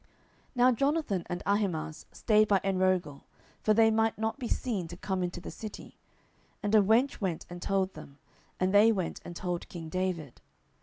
10:017:017 0.55 0.55
Now 0.55 0.71
Jonathan 0.71 1.23
and 1.27 1.43
Ahimaaz 1.45 2.05
stayed 2.11 2.47
by 2.47 2.57
Enrogel; 2.63 3.21
for 3.61 3.75
they 3.75 3.91
might 3.91 4.17
not 4.17 4.39
be 4.39 4.47
seen 4.47 4.87
to 4.87 4.97
come 4.97 5.21
into 5.21 5.39
the 5.39 5.51
city: 5.51 5.95
and 6.63 6.73
a 6.73 6.81
wench 6.81 7.21
went 7.21 7.45
and 7.51 7.61
told 7.61 7.93
them; 7.93 8.17
and 8.59 8.73
they 8.73 8.91
went 8.91 9.21
and 9.23 9.35
told 9.35 9.69
king 9.69 9.89
David. 9.89 10.41